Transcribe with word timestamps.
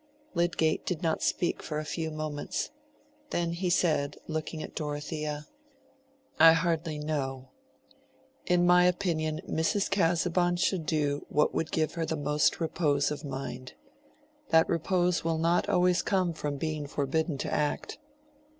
Lydgate 0.33 0.83
did 0.83 1.03
not 1.03 1.21
speak 1.21 1.61
for 1.61 1.77
a 1.77 1.85
few 1.85 2.09
moments. 2.09 2.71
Then 3.29 3.51
he 3.53 3.69
said, 3.69 4.17
looking 4.25 4.63
at 4.63 4.73
Dorothea. 4.73 5.45
"I 6.39 6.53
hardly 6.53 6.97
know. 6.97 7.49
In 8.47 8.65
my 8.65 8.85
opinion 8.85 9.41
Mrs. 9.47 9.91
Casaubon 9.91 10.55
should 10.55 10.87
do 10.87 11.27
what 11.29 11.53
would 11.53 11.71
give 11.71 11.93
her 11.93 12.05
the 12.07 12.17
most 12.17 12.59
repose 12.59 13.11
of 13.11 13.23
mind. 13.23 13.73
That 14.49 14.67
repose 14.67 15.23
will 15.23 15.37
not 15.37 15.69
always 15.69 16.01
come 16.01 16.33
from 16.33 16.57
being 16.57 16.87
forbidden 16.87 17.37
to 17.37 17.53
act." 17.53 17.99